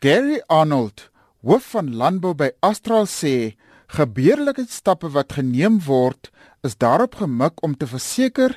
Gary 0.00 0.40
Arnold, 0.48 1.10
hoof 1.44 1.66
van 1.74 1.90
landbou 1.92 2.32
by 2.32 2.46
Astral 2.64 3.04
sê, 3.04 3.52
gebeurlikheidsstappe 3.92 5.10
wat 5.12 5.34
geneem 5.36 5.76
word, 5.84 6.30
is 6.64 6.78
daarop 6.80 7.18
gemik 7.20 7.60
om 7.60 7.74
te 7.76 7.84
verseker 7.90 8.54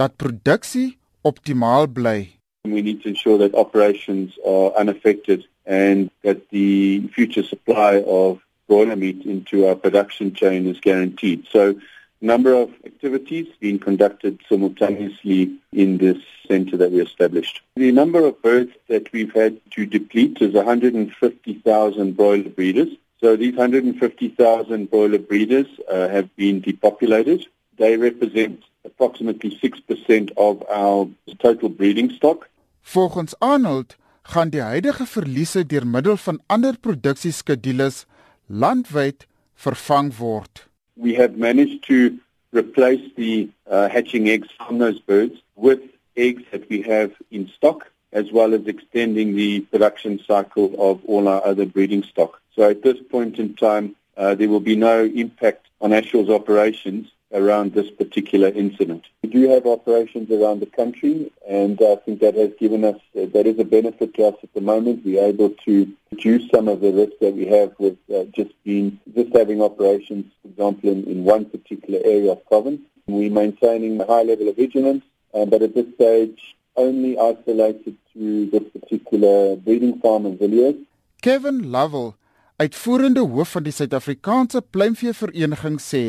dat 0.00 0.16
produksie 0.16 0.96
optimaal 1.20 1.84
bly. 1.98 2.30
We 2.64 2.80
need 2.80 3.02
to 3.02 3.12
ensure 3.12 3.36
that 3.42 3.52
operations 3.52 4.38
are 4.40 4.72
unaffected 4.80 5.44
and 5.68 6.08
that 6.24 6.40
the 6.48 7.04
future 7.12 7.44
supply 7.44 8.00
of 8.00 8.40
broiler 8.64 8.96
meat 8.96 9.20
into 9.28 9.66
our 9.68 9.76
production 9.76 10.32
chain 10.32 10.64
is 10.64 10.80
guaranteed. 10.80 11.44
So 11.52 11.74
number 12.20 12.54
of 12.54 12.70
activities 12.84 13.46
being 13.60 13.78
conducted 13.78 14.40
simultaneously 14.48 15.56
in 15.72 15.98
this 15.98 16.18
center 16.48 16.76
that 16.76 16.92
we 16.92 17.00
established. 17.00 17.60
The 17.76 17.92
number 17.92 18.24
of 18.24 18.40
birds 18.42 18.72
that 18.88 19.12
we've 19.12 19.32
had 19.32 19.60
to 19.72 19.86
deplete 19.86 20.40
is 20.40 20.54
150,000 20.54 22.16
broiler 22.16 22.48
breeders. 22.48 22.88
So 23.20 23.36
these 23.36 23.56
150,000 23.56 24.90
broiler 24.90 25.18
breeders 25.18 25.66
uh, 25.90 26.08
have 26.08 26.34
been 26.36 26.60
depopulated. 26.60 27.46
They 27.78 27.96
represent 27.96 28.62
approximately 28.84 29.58
6% 29.62 30.32
of 30.36 30.62
our 30.68 31.08
total 31.38 31.68
breeding 31.68 32.10
stock. 32.10 32.48
Volgens 32.82 33.34
Arnold 33.38 33.96
gaan 34.22 34.50
die 34.50 34.62
huidige 34.62 35.06
verliese 35.06 35.66
deur 35.66 35.86
middel 35.86 36.16
van 36.16 36.40
ander 36.46 36.78
produksieskedules 36.78 38.04
landwyd 38.46 39.26
vervang 39.54 40.12
word. 40.18 40.66
We 40.96 41.14
have 41.14 41.36
managed 41.36 41.84
to 41.88 42.18
replace 42.52 43.12
the 43.16 43.48
uh, 43.68 43.88
hatching 43.88 44.28
eggs 44.28 44.48
from 44.56 44.78
those 44.78 44.98
birds 45.00 45.36
with 45.54 45.80
eggs 46.16 46.42
that 46.52 46.68
we 46.68 46.82
have 46.82 47.12
in 47.30 47.48
stock, 47.48 47.90
as 48.12 48.32
well 48.32 48.54
as 48.54 48.66
extending 48.66 49.36
the 49.36 49.60
production 49.60 50.18
cycle 50.26 50.74
of 50.78 51.04
all 51.04 51.28
our 51.28 51.44
other 51.44 51.66
breeding 51.66 52.02
stock. 52.02 52.40
So 52.54 52.70
at 52.70 52.82
this 52.82 52.96
point 53.10 53.38
in 53.38 53.54
time, 53.54 53.96
uh, 54.16 54.34
there 54.34 54.48
will 54.48 54.60
be 54.60 54.76
no 54.76 55.04
impact 55.04 55.66
on 55.80 55.90
Ashure's 55.90 56.30
operations 56.30 57.10
around 57.32 57.74
this 57.74 57.90
particular 57.90 58.48
incident. 58.48 59.04
We 59.22 59.28
do 59.28 59.48
have 59.50 59.66
operations 59.66 60.30
around 60.30 60.60
the 60.60 60.66
country, 60.66 61.30
and 61.46 61.78
I 61.82 61.96
think 61.96 62.20
that 62.20 62.34
has 62.36 62.52
given 62.58 62.84
us, 62.84 62.96
uh, 63.18 63.26
that 63.34 63.46
is 63.46 63.58
a 63.58 63.64
benefit 63.64 64.14
to 64.14 64.28
us 64.28 64.36
at 64.42 64.54
the 64.54 64.60
moment. 64.60 65.04
We 65.04 65.18
are 65.18 65.26
able 65.26 65.50
to 65.66 65.92
reduce 66.10 66.48
some 66.50 66.68
of 66.68 66.80
the 66.80 66.92
risk 66.92 67.12
that 67.20 67.34
we 67.34 67.46
have 67.46 67.74
with 67.78 67.98
uh, 68.14 68.24
just 68.34 68.52
being, 68.64 69.00
just 69.14 69.34
having 69.34 69.60
operations, 69.60 70.32
example, 70.56 70.90
in, 70.90 71.04
in 71.04 71.24
one 71.24 71.44
particular 71.44 72.00
area 72.04 72.32
of 72.32 72.44
province. 72.46 72.80
We're 73.06 73.30
maintaining 73.30 74.00
a 74.00 74.06
high 74.06 74.22
level 74.22 74.48
of 74.48 74.56
vigilance, 74.56 75.04
uh, 75.34 75.44
but 75.44 75.62
at 75.62 75.74
this 75.74 75.86
stage, 75.94 76.56
only 76.74 77.18
isolated 77.18 77.96
to 78.12 78.50
this 78.50 78.64
particular 78.72 79.56
breeding 79.56 80.00
farm 80.00 80.26
in 80.26 80.36
Villiers. 80.38 80.74
Kevin 81.20 81.70
Lovell, 81.70 82.14
uitvoerende 82.56 83.20
hoof 83.20 83.50
van 83.56 83.62
die 83.62 83.72
Suid-Afrikaanse 83.72 84.62
Pluimveevereniging 84.70 85.78
sê 85.80 86.04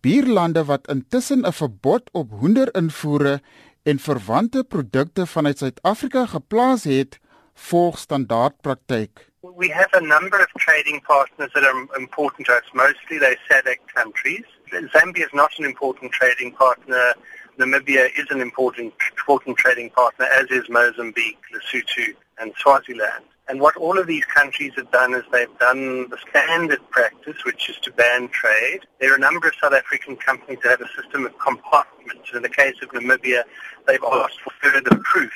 buurlande 0.00 0.64
wat 0.64 0.88
intussen 0.88 1.44
'n 1.46 1.52
verbod 1.52 2.08
op 2.12 2.30
hoenderinvoere 2.40 3.40
en 3.82 3.98
verwante 3.98 4.64
produkte 4.64 5.26
vanuit 5.26 5.58
Suid-Afrika 5.58 6.26
geplaas 6.26 6.84
het, 6.84 7.18
standaardpraktyk. 7.60 9.10
We 9.42 9.68
have 9.68 9.90
a 9.94 10.00
number 10.00 10.40
of 10.40 10.48
trading 10.58 11.00
partners 11.00 11.50
that 11.54 11.64
are 11.64 11.96
important 11.96 12.46
to 12.46 12.54
us. 12.54 12.64
Mostly 12.74 13.18
they 13.18 13.36
SADC 13.50 13.78
countries. 13.94 14.44
Zambia 14.72 15.24
is 15.24 15.34
not 15.34 15.52
an 15.58 15.64
important 15.64 16.12
trading 16.12 16.52
partner. 16.52 17.14
Namibia 17.58 18.08
is 18.18 18.26
an 18.30 18.40
important, 18.40 18.94
important 19.10 19.56
trading 19.58 19.90
partner, 19.90 20.26
as 20.26 20.46
is 20.50 20.68
Mozambique, 20.68 21.38
Lesotho, 21.54 22.14
and 22.38 22.52
Swaziland. 22.58 23.24
And 23.48 23.60
what 23.60 23.76
all 23.76 23.98
of 23.98 24.06
these 24.06 24.24
countries 24.24 24.72
have 24.76 24.90
done 24.92 25.12
is 25.12 25.24
they've 25.32 25.58
done 25.58 26.08
the 26.08 26.18
standard 26.30 26.80
practice, 26.90 27.44
which 27.44 27.68
is 27.68 27.76
to 27.82 27.90
ban 27.92 28.28
trade. 28.28 28.80
There 29.00 29.12
are 29.12 29.16
a 29.16 29.18
number 29.18 29.48
of 29.48 29.54
South 29.60 29.72
African 29.72 30.16
companies 30.16 30.60
that 30.62 30.70
have 30.70 30.80
a 30.80 31.02
system 31.02 31.26
of 31.26 31.36
compartments. 31.38 32.30
In 32.32 32.42
the 32.42 32.48
case 32.48 32.76
of 32.82 32.90
Namibia, 32.90 33.42
they've 33.86 34.04
asked 34.04 34.40
for 34.40 34.52
further 34.62 34.96
proof 35.02 35.32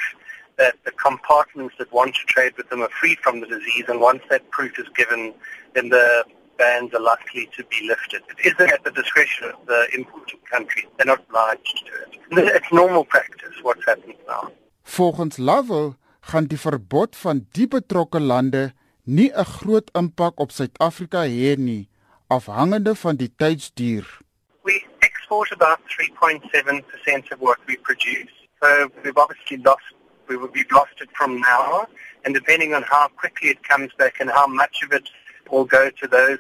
that 0.57 0.75
the 0.85 0.93
compartments 0.93 1.75
that 1.79 1.93
want 1.93 2.15
to 2.15 2.25
trade 2.27 2.57
with 2.57 2.69
them 2.71 2.83
are 2.83 2.91
free 3.01 3.17
from 3.23 3.41
the 3.41 3.47
disease, 3.47 3.85
and 3.89 4.01
once 4.01 4.23
that 4.31 4.49
proof 4.51 4.79
is 4.79 4.89
given, 4.97 5.35
then 5.75 5.89
the 5.89 6.25
bans 6.57 6.95
are 6.95 7.01
likely 7.01 7.49
to 7.57 7.65
be 7.65 7.87
lifted. 7.89 8.23
It 8.31 8.55
isn't 8.55 8.73
at 8.73 8.85
the 8.85 8.91
discretion 8.91 9.51
of 9.51 9.67
the 9.67 9.89
importing 9.95 10.41
country. 10.51 10.87
They're 10.97 11.07
not 11.07 11.25
obliged 11.29 11.83
to 11.87 11.93
it. 12.03 12.57
It's 12.57 12.73
normal 12.73 13.05
practice 13.05 13.55
what's 13.63 13.85
happening 13.85 14.19
now. 14.27 14.53
Volgens 14.83 15.37
Lovell 15.37 15.97
gaan 16.21 16.47
die 16.47 16.59
verbod 16.59 17.17
van 17.17 17.47
die 17.53 17.67
betrokke 17.69 18.21
lande 18.21 18.73
nie 19.05 19.31
'n 19.33 19.45
groot 19.45 19.91
impak 19.93 20.41
op 20.41 20.51
Suid-Afrika 20.51 21.25
hê 21.25 21.57
nie, 21.57 21.89
afhangende 22.29 22.95
van 22.95 23.17
die 23.17 23.33
tydsduur. 23.37 24.19
We 24.63 24.85
export 24.99 25.53
about 25.53 25.81
3.7% 25.89 27.33
of 27.33 27.39
what 27.41 27.59
we 27.67 27.77
produce. 27.83 28.33
So 28.61 28.91
we've 29.03 29.19
obviously 29.19 29.59
lost 29.63 29.94
we 30.29 30.37
will 30.37 30.49
be 30.49 30.61
it 31.01 31.09
from 31.15 31.41
now 31.41 31.87
and 32.25 32.35
depending 32.35 32.75
on 32.75 32.83
how 32.83 33.09
quickly 33.09 33.49
it 33.51 33.63
comes 33.63 33.91
back 33.99 34.21
and 34.21 34.31
how 34.31 34.47
much 34.47 34.83
of 34.83 34.93
it 34.93 35.09
will 35.51 35.65
go 35.65 35.91
to 35.91 36.07
those 36.07 36.39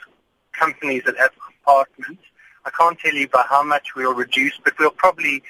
companies 0.53 1.03
that 1.05 1.17
have 1.17 1.31
compartments. 1.45 2.23
I 2.65 2.71
can't 2.71 2.99
tell 2.99 3.15
you 3.15 3.29
by 3.29 3.45
how 3.49 3.63
much 3.63 3.95
we'll 3.95 4.15
reduce, 4.15 4.59
but 4.65 4.79
we'll 4.79 4.91
probably 4.91 5.43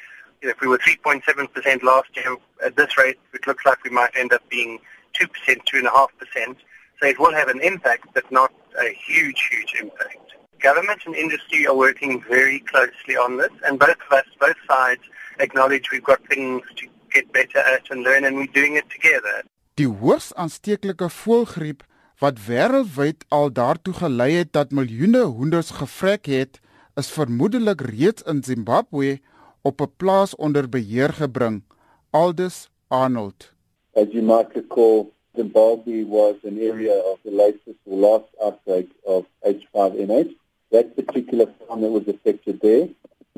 you 0.42 0.48
know, 0.48 0.50
if 0.50 0.60
we 0.60 0.68
were 0.68 0.78
3.7% 0.78 1.82
last 1.82 2.08
year, 2.16 2.36
at 2.64 2.76
this 2.76 2.98
rate, 2.98 3.18
it 3.32 3.46
looks 3.46 3.64
like 3.64 3.82
we 3.84 3.90
might 3.90 4.10
end 4.16 4.32
up 4.32 4.42
being 4.50 4.78
2%, 5.18 5.28
2.5%. 5.46 6.56
So 7.00 7.06
it 7.06 7.18
will 7.18 7.32
have 7.32 7.48
an 7.48 7.60
impact, 7.60 8.08
but 8.14 8.30
not 8.30 8.52
a 8.80 8.92
huge, 8.92 9.48
huge 9.50 9.74
impact. 9.80 10.34
Government 10.60 11.00
and 11.06 11.14
industry 11.14 11.66
are 11.66 11.76
working 11.76 12.22
very 12.22 12.60
closely 12.60 13.16
on 13.16 13.36
this, 13.36 13.52
and 13.66 13.78
both 13.78 13.96
of 14.10 14.12
us, 14.12 14.24
both 14.40 14.56
sides, 14.68 15.02
acknowledge 15.38 15.90
we've 15.90 16.04
got 16.04 16.26
things 16.26 16.62
to 16.76 16.88
get 17.14 17.32
better 17.32 17.62
at 17.74 17.90
and 17.90 18.02
learn, 18.02 18.24
and 18.24 18.36
we're 18.36 18.54
doing 18.60 18.76
it 18.76 18.88
together. 18.90 19.44
Die 19.78 19.88
hoogs 19.88 20.32
aansteeklike 20.38 21.08
voëlgriep 21.10 21.82
wat 22.22 22.38
wêreldwyd 22.46 23.24
al 23.34 23.50
daartoe 23.54 23.94
gelei 24.00 24.30
het 24.38 24.52
dat 24.54 24.74
miljoene 24.78 25.24
hoenders 25.38 25.72
gevrek 25.80 26.30
het, 26.30 26.60
is 27.00 27.10
vermoedelik 27.10 27.82
reeds 27.90 28.22
in 28.30 28.42
Zimbabwe 28.46 29.18
op 29.62 29.80
'n 29.80 29.92
plaas 29.96 30.36
onder 30.36 30.68
beheer 30.68 31.12
gebring. 31.12 31.62
Aldus 32.10 32.70
Arnold. 32.88 33.52
As 33.94 34.06
you 34.12 34.22
might 34.22 34.54
recall, 34.54 35.10
Zimbabwe 35.36 36.04
was 36.06 36.36
an 36.44 36.58
area 36.58 36.94
of 37.12 37.18
the 37.24 37.30
latest 37.30 37.80
or 37.84 37.98
last 37.98 38.30
outbreak 38.40 38.88
of 39.02 39.24
H5N8. 39.42 40.30
That 40.70 40.94
particular 40.94 41.46
farm 41.58 41.80
that 41.80 41.90
was 41.90 42.06
affected 42.08 42.60
there, 42.60 42.88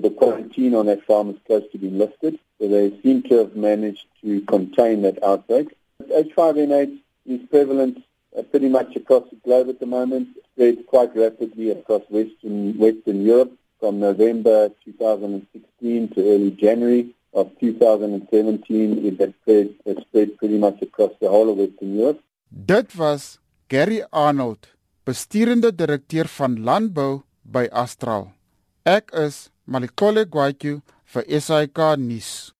the 0.07 0.15
quarantine 0.15 0.75
on 0.75 0.87
that 0.87 1.05
farm 1.05 1.31
is 1.31 1.37
close 1.47 1.65
to 1.73 1.79
being 1.79 1.99
lifted, 1.99 2.39
so 2.59 2.69
they 2.69 2.87
seem 3.03 3.23
to 3.25 3.39
have 3.39 3.57
managed 3.57 4.07
to 4.23 4.41
contain 4.43 5.03
that 5.03 5.21
outbreak. 5.23 5.75
H5N8 6.03 6.99
is 7.27 7.41
prevalent 7.51 8.05
uh, 8.39 8.43
pretty 8.43 8.69
much 8.69 8.95
across 8.95 9.25
the 9.31 9.37
globe 9.45 9.69
at 9.69 9.81
the 9.81 9.87
moment, 9.87 10.29
spread 10.53 10.87
quite 10.87 11.17
rapidly 11.17 11.71
across 11.71 12.03
Western, 12.09 12.79
Western 12.79 13.23
Europe 13.23 13.53
from 13.81 13.99
November 13.99 14.71
2016 14.85 16.09
to 16.15 16.21
early 16.21 16.53
January 16.53 17.13
of 17.35 17.51
2017 17.59 19.07
it 19.07 19.21
had 19.21 19.35
spread, 19.43 19.75
it 19.85 19.99
spread 20.07 20.39
pretty 20.39 20.59
much 20.59 20.81
across 20.83 21.11
the 21.21 21.29
whole 21.29 21.51
of 21.51 21.57
Western 21.59 21.99
Europe. 21.99 22.21
Dit 22.49 22.95
was 22.95 23.41
Gary 23.69 24.05
Arnold, 24.13 24.71
besturende 25.05 25.75
direkteur 25.75 26.27
van 26.39 26.63
landbou 26.63 27.25
by 27.43 27.67
Astral. 27.73 28.31
Ek 28.87 29.11
is 29.13 29.51
Malikole 29.67 30.25
Gwatyu 30.25 30.81
vir 31.13 31.41
SAK 31.41 31.97
nuus. 31.99 32.53